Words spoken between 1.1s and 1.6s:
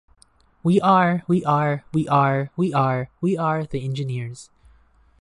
we